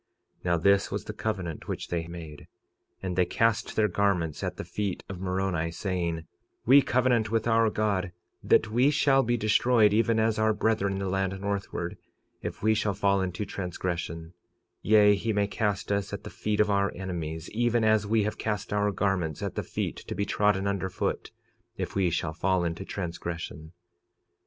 [0.43, 2.47] 46:22 Now this was the covenant which they made,
[3.03, 6.25] and they cast their garments at the feet of Moroni, saying:
[6.65, 8.11] We covenant with our God,
[8.43, 11.97] that we shall be destroyed, even as our brethren in the land northward,
[12.41, 14.33] if we shall fall into transgression;
[14.81, 18.39] yea, he may cast us at the feet of our enemies, even as we have
[18.39, 21.29] cast our garments at thy feet to be trodden under foot,
[21.77, 23.71] if we shall fall into transgression.